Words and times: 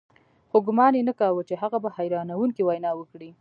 خو 0.49 0.57
ګومان 0.67 0.93
یې 0.97 1.03
نه 1.09 1.13
کاوه 1.19 1.41
چې 1.49 1.55
هغه 1.61 1.77
به 1.83 1.89
حیرانوونکې 1.97 2.61
وینا 2.65 2.91
وکړي 2.95 3.29